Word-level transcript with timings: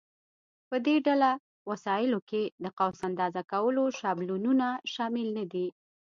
په 0.69 0.75
دې 0.85 0.95
ډله 1.05 1.31
وسایلو 1.69 2.19
کې 2.29 2.41
د 2.63 2.65
قوس 2.77 2.99
اندازه 3.09 3.41
کولو 3.51 3.83
شابلونونه 3.99 4.67
شامل 4.93 5.27
نه 5.37 5.45
دي. 5.53 5.67